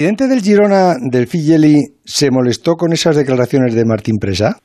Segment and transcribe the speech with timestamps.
[0.00, 4.56] presidente del Girona, del Figeli, se molestó con esas declaraciones de Martín Presa?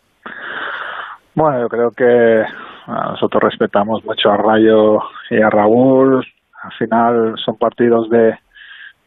[1.36, 2.42] Bueno, yo creo que
[2.88, 6.24] nosotros respetamos mucho a Rayo y a Raúl.
[6.64, 8.32] Al final son partidos de,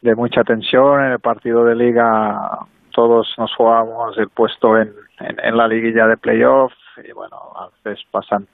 [0.03, 1.03] de mucha tensión.
[1.03, 2.59] En el partido de liga
[2.93, 8.05] todos nos jugamos el puesto en, en, la liguilla de playoff y bueno, a veces
[8.11, 8.47] pasan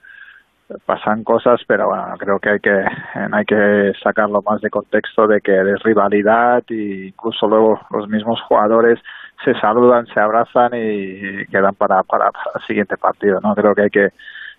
[0.87, 2.71] pasan cosas, pero bueno, creo que hay que
[3.33, 8.41] hay que sacarlo más de contexto de que es rivalidad y incluso luego los mismos
[8.49, 8.99] jugadores
[9.45, 13.55] se saludan, se abrazan y quedan para, para, el siguiente partido, ¿no?
[13.55, 14.09] Creo que hay que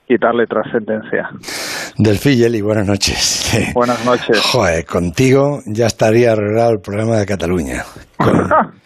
[0.08, 1.30] quitarle trascendencia.
[1.98, 2.18] Del
[2.56, 3.72] y buenas noches.
[3.74, 4.40] Buenas noches.
[4.52, 7.84] Joder, contigo ya estaría arreglado el problema de Cataluña.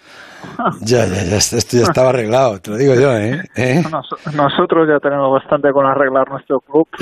[0.81, 3.41] Ya, ya, ya, esto ya estaba arreglado, te lo digo yo, ¿eh?
[3.55, 3.81] ¿Eh?
[4.35, 6.87] nosotros ya tenemos bastante con arreglar nuestro club,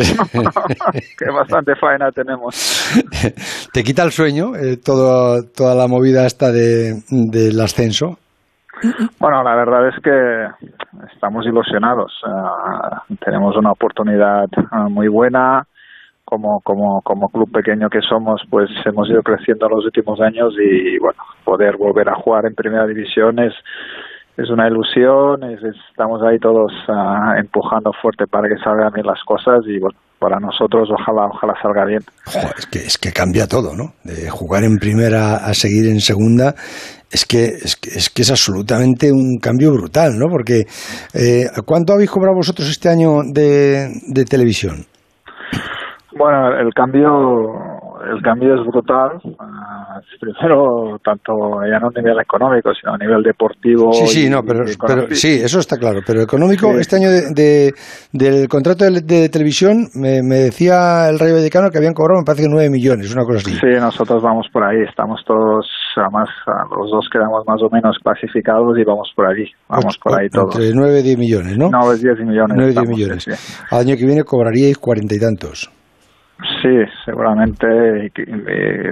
[1.17, 2.91] que bastante faena tenemos.
[3.73, 8.17] ¿Te quita el sueño eh, todo, toda la movida esta de, del ascenso?
[9.19, 10.47] Bueno, la verdad es que
[11.13, 12.13] estamos ilusionados.
[12.23, 15.65] Uh, tenemos una oportunidad uh, muy buena.
[16.29, 20.53] Como, como, como club pequeño que somos, pues hemos ido creciendo en los últimos años
[20.59, 23.53] y, bueno, poder volver a jugar en primera división es,
[24.35, 29.61] es una ilusión, estamos ahí todos uh, empujando fuerte para que salgan bien las cosas
[29.67, 32.01] y bueno, para nosotros ojalá ojalá salga bien.
[32.57, 33.93] es que es que cambia todo, ¿no?
[34.03, 36.53] De jugar en primera a seguir en segunda
[37.09, 40.27] es que es que es, que es absolutamente un cambio brutal, ¿no?
[40.29, 40.65] Porque
[41.13, 44.85] eh, ¿cuánto habéis cobrado vosotros este año de, de televisión?
[46.17, 49.17] Bueno, el cambio el cambio es brutal.
[49.23, 49.37] Uh,
[50.19, 51.33] primero, tanto
[51.69, 53.91] ya no a nivel económico, sino a nivel deportivo.
[53.93, 54.65] Sí, sí, no, pero,
[55.11, 55.99] sí, eso está claro.
[56.05, 57.73] Pero económico, este año de,
[58.13, 62.49] del contrato de, televisión, me, decía el Rayo Vallecano que habían cobrado, me parece que
[62.49, 63.53] 9 millones, una cosa así.
[63.53, 66.29] Sí, nosotros vamos por ahí, estamos todos, además,
[66.77, 70.55] los dos quedamos más o menos clasificados y vamos por allí, vamos por ahí todos.
[70.55, 71.69] Entre 9 y 10 millones, ¿no?
[71.71, 72.55] 9 10 millones.
[72.55, 73.67] 9 10 millones.
[73.71, 75.76] Al año que viene cobraríais cuarenta y tantos.
[76.61, 76.69] Sí,
[77.03, 77.65] seguramente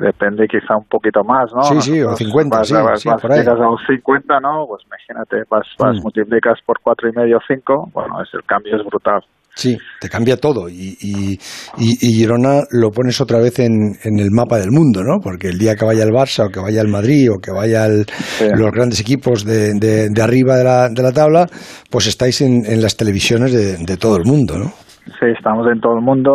[0.02, 1.62] depende quizá un poquito más, ¿no?
[1.64, 3.46] Sí, sí, o 50, sí, sí, por ahí.
[3.46, 4.66] a un 50, ¿no?
[4.68, 6.02] Pues imagínate, vas, vas mm.
[6.02, 9.22] multiplicas por cuatro y medio, cinco, bueno, es, el cambio es brutal.
[9.54, 11.40] Sí, te cambia todo y, y,
[11.78, 15.22] y, Girona lo pones otra vez en, en, el mapa del mundo, ¿no?
[15.24, 17.88] Porque el día que vaya el Barça o que vaya el Madrid o que vaya
[17.88, 21.48] los grandes equipos de, de, de, arriba de la, de la tabla,
[21.90, 24.74] pues estáis en, en las televisiones de, de todo el mundo, ¿no?
[25.06, 26.32] Sí, estamos en todo el mundo.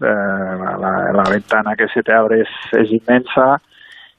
[0.00, 3.60] Eh, la, ventana que se te abre es, inmensa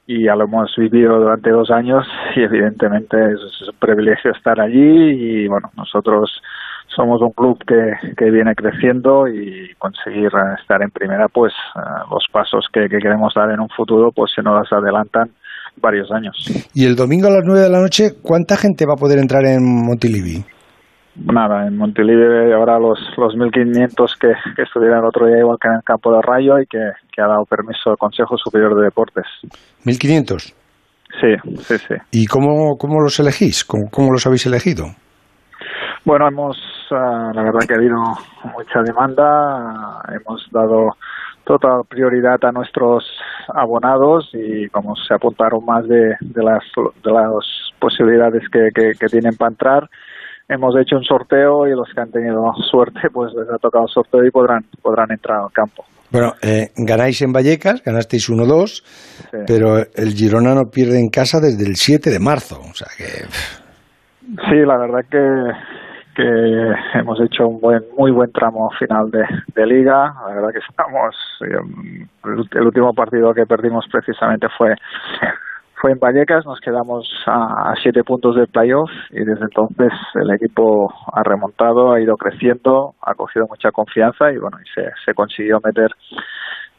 [0.06, 2.06] y ya lo hemos vivido durante dos años
[2.36, 6.40] y evidentemente es, un privilegio estar allí y bueno, nosotros
[6.94, 12.24] somos un club que, que viene creciendo y conseguir estar en primera, pues eh, los
[12.32, 15.30] pasos que, que, queremos dar en un futuro, pues se nos adelantan
[15.80, 16.34] varios años.
[16.74, 19.44] Y el domingo a las nueve de la noche, ¿cuánta gente va a poder entrar
[19.44, 20.55] en Montilivi?
[21.16, 25.68] Nada, en Montilivi ahora los, los 1.500 que, que estuvieron el otro día igual que
[25.68, 29.24] en el campo de Rayo y que, ha dado permiso el Consejo Superior de Deportes.
[29.84, 30.54] ¿1.500?
[31.20, 31.94] Sí, sí, sí.
[32.10, 33.64] ¿Y cómo, cómo los elegís?
[33.64, 34.84] ¿Cómo, ¿Cómo, los habéis elegido?
[36.04, 36.58] Bueno, hemos,
[36.90, 37.96] ah, la verdad que ha habido
[38.54, 40.90] mucha demanda, hemos dado
[41.44, 43.04] total prioridad a nuestros
[43.54, 46.62] abonados y como se apuntaron más de, de, las,
[47.02, 49.90] de las posibilidades que, que, que tienen para entrar,
[50.48, 54.24] hemos hecho un sorteo y los que han tenido suerte pues les ha tocado sorteo
[54.24, 55.84] y podrán, podrán entrar al campo.
[56.10, 61.68] Bueno, eh, ganáis en Vallecas, ganasteis 1-2, pero el Girona no pierde en casa desde
[61.68, 63.26] el 7 de marzo, o sea que...
[64.48, 65.18] Sí, la verdad que,
[66.14, 69.24] que hemos hecho un buen, muy buen tramo final de,
[69.54, 71.58] de liga, la verdad que estamos, eh,
[72.54, 74.74] el último partido que perdimos precisamente fue
[75.80, 80.92] fue en Vallecas, nos quedamos a, siete puntos del playoff y desde entonces el equipo
[81.12, 85.90] ha remontado, ha ido creciendo, ha cogido mucha confianza y bueno, y se, consiguió meter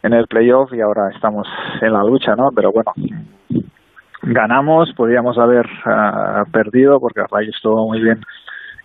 [0.02, 1.48] en el playoff y ahora estamos
[1.82, 2.50] en la lucha, ¿no?
[2.56, 2.92] Pero bueno,
[4.24, 8.20] ganamos, podíamos haber uh, perdido porque Rayo estuvo muy bien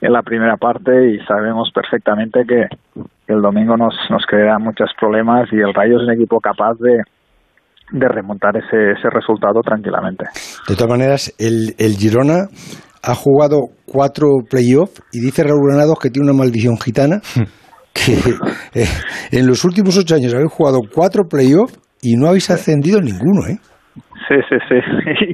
[0.03, 2.67] en la primera parte y sabemos perfectamente que
[3.29, 7.03] el domingo nos, nos creará muchos problemas y el Rayo es un equipo capaz de,
[7.93, 10.25] de remontar ese, ese resultado tranquilamente.
[10.69, 12.49] De todas maneras, el, el Girona
[13.03, 17.21] ha jugado cuatro playoffs y dice Raúl Granados que tiene una maldición gitana,
[17.93, 18.15] que
[18.75, 18.87] eh,
[19.33, 23.59] en los últimos ocho años habéis jugado cuatro playoffs y no habéis ascendido ninguno, ¿eh?
[24.29, 24.77] Sí, sí, sí.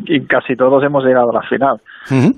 [0.15, 1.81] Y casi todos hemos llegado a la final.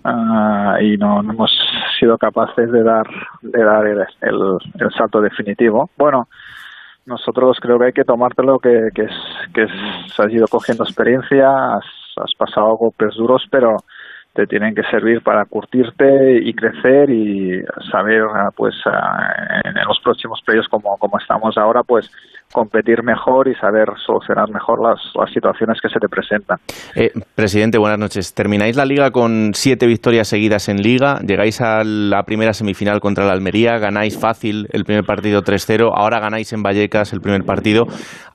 [0.04, 1.50] Ah, y no, hemos
[1.98, 3.06] sido capaces de dar,
[3.42, 5.88] de dar el, el salto definitivo.
[5.96, 6.26] Bueno,
[7.06, 9.12] nosotros creo que hay que tomártelo que, que, es,
[9.52, 11.84] que has ido cogiendo experiencia, has,
[12.16, 13.76] has pasado golpes duros, pero
[14.32, 18.22] te tienen que servir para curtirte y crecer y saber
[18.56, 18.74] pues
[19.64, 22.10] en los próximos playoffs como, como estamos ahora pues
[22.52, 26.58] competir mejor y saber solucionar mejor las, las situaciones que se te presentan.
[26.94, 28.34] Eh, presidente, buenas noches.
[28.34, 33.24] Termináis la liga con siete victorias seguidas en liga, llegáis a la primera semifinal contra
[33.24, 37.86] la Almería, ganáis fácil el primer partido 3-0, ahora ganáis en Vallecas el primer partido.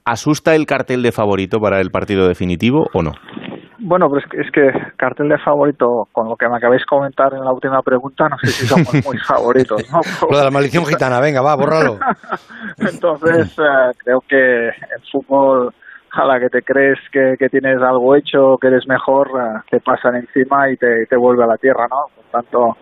[0.06, 3.12] ¿Asusta el cartel de favorito para el partido definitivo o no?
[3.88, 7.46] Bueno, pues es que cartel de favorito, con lo que me acabéis de comentar en
[7.46, 10.02] la última pregunta, no sé si somos muy favoritos, ¿no?
[10.28, 12.00] Lo de la maldición gitana, venga, va, bórralo.
[12.80, 15.72] Entonces, eh, creo que el fútbol,
[16.14, 19.80] a la que te crees que, que tienes algo hecho, que eres mejor, eh, te
[19.82, 22.08] pasan encima y te, te vuelve a la tierra, ¿no?
[22.16, 22.78] Por tanto,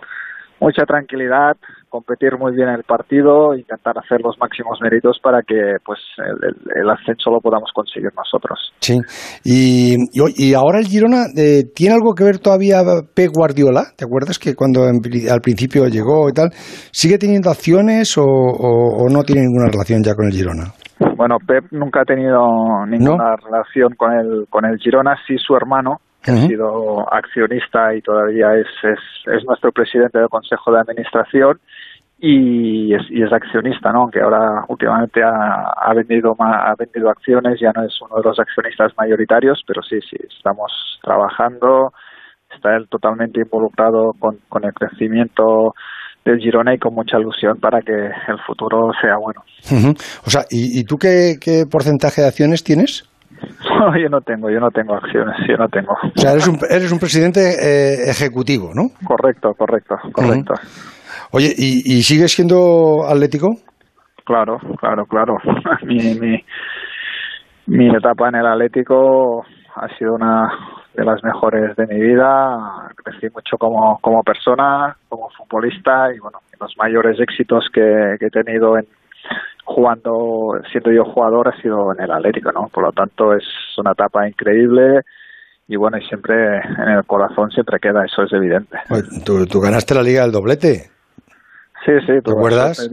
[0.61, 1.57] mucha tranquilidad,
[1.93, 7.29] competir muy bien el partido, intentar hacer los máximos méritos para que pues el, ascenso
[7.29, 8.73] lo podamos conseguir nosotros.
[8.79, 8.97] Sí,
[9.45, 12.81] y, y, ahora el Girona, eh, ¿tiene algo que ver todavía
[13.13, 13.93] Pep Guardiola?
[13.95, 16.49] ¿Te acuerdas que cuando al principio llegó y tal,
[16.91, 20.73] sigue teniendo acciones o, o, no tiene ninguna relación ya con el Girona?
[21.15, 22.41] Bueno, Pep nunca ha tenido
[22.87, 28.01] ninguna relación con el, con el Girona, sí su hermano, que ha sido accionista y
[28.01, 31.59] todavía es, es, es, nuestro presidente del Consejo de Administración
[32.19, 34.03] y es, y es accionista, ¿no?
[34.03, 38.39] Aunque ahora últimamente ha, ha, vendido ha vendido acciones, ya no es uno de los
[38.39, 40.71] accionistas mayoritarios, pero sí, sí, estamos
[41.03, 41.91] trabajando,
[42.55, 45.73] está él totalmente involucrado con, con el crecimiento
[46.23, 49.41] del Girona y con mucha ilusión para que el futuro sea bueno.
[50.25, 53.03] O sea, ¿y, y tú qué, qué porcentaje de acciones tienes?
[53.83, 55.91] No, yo no tengo, yo no tengo acciones, yo no tengo.
[55.91, 58.83] O sea, eres un, eres un presidente eh, ejecutivo, ¿no?
[59.05, 60.53] Correcto, correcto, correcto.
[61.31, 63.57] Oye, ¿y, ¿y sigues siendo atlético?
[64.23, 65.37] Claro, claro, claro.
[65.83, 66.45] mi, mi,
[67.67, 69.43] mi etapa en el Atlético
[69.75, 70.49] ha sido una
[70.93, 72.89] de las mejores de mi vida.
[73.03, 78.29] Crecí mucho como, como persona, como futbolista y bueno, los mayores éxitos que, que he
[78.29, 78.85] tenido en,
[79.65, 82.67] jugando, siendo yo jugador, ha sido en el Atlético, ¿no?
[82.67, 83.43] Por lo tanto, es
[83.77, 85.01] una etapa increíble
[85.67, 88.77] y bueno, y siempre en el corazón siempre queda, eso es evidente.
[89.25, 90.92] ¿Tú, tú ganaste la Liga del doblete?
[91.85, 92.89] Sí, sí, ¿te acuerdas?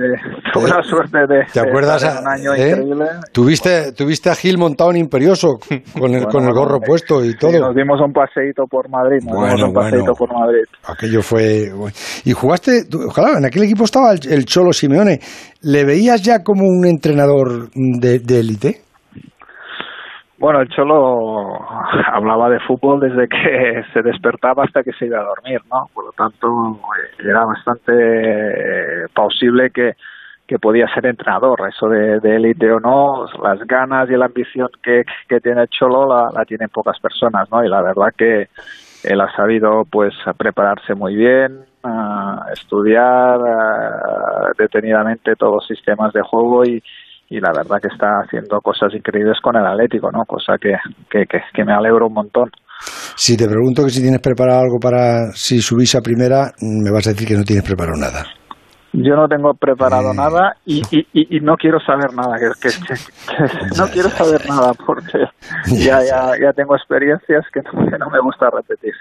[0.52, 2.02] tuve la suerte de, ¿Te acuerdas?
[2.02, 2.70] un año ¿eh?
[2.70, 3.06] increíble.
[3.32, 5.58] ¿Tuviste, tuviste a Gil montado en Imperioso
[5.98, 7.52] con el, con el gorro puesto y todo.
[7.52, 10.64] nos dimos un paseíto por Madrid, nos bueno, dimos un paseíto por Madrid.
[10.86, 11.70] Aquello fue...
[12.24, 15.20] Y jugaste, claro, en aquel equipo estaba el, Cholo Simeone.
[15.62, 18.89] ¿Le veías ya como un entrenador de élite?
[20.40, 21.58] Bueno, el Cholo
[22.14, 25.86] hablaba de fútbol desde que se despertaba hasta que se iba a dormir, ¿no?
[25.92, 29.92] Por lo tanto, eh, era bastante eh, posible que,
[30.48, 31.60] que podía ser entrenador.
[31.68, 36.08] Eso de élite o no, las ganas y la ambición que, que tiene el Cholo
[36.08, 37.62] la, la tienen pocas personas, ¿no?
[37.62, 38.48] Y la verdad que
[39.04, 41.64] él ha sabido, pues, prepararse muy bien,
[42.50, 43.38] estudiar
[44.56, 46.82] detenidamente todos los sistemas de juego y,
[47.30, 50.24] y la verdad que está haciendo cosas increíbles con el Atlético, ¿no?
[50.26, 50.74] Cosa que,
[51.08, 52.50] que, que, me alegro un montón.
[53.14, 57.06] Si te pregunto que si tienes preparado algo para si subís a primera, me vas
[57.06, 58.24] a decir que no tienes preparado nada.
[58.92, 60.16] Yo no tengo preparado eh.
[60.16, 62.36] nada y, y, y, no quiero saber nada.
[62.38, 62.94] Que, que,
[63.78, 65.18] no quiero saber nada porque
[65.78, 68.94] ya, ya, ya tengo experiencias que no, que no, me gusta repetir.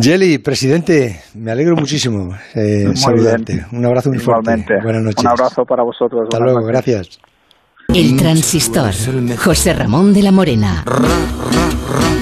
[0.00, 3.66] Jelly, presidente, me alegro muchísimo eh, saludarte.
[3.72, 4.64] Un abrazo muy fuerte.
[4.82, 5.20] Buenas noches.
[5.22, 6.22] Un abrazo para vosotros.
[6.24, 7.20] Hasta luego, gracias.
[7.88, 8.92] El transistor.
[9.36, 10.84] José Ramón de la Morena.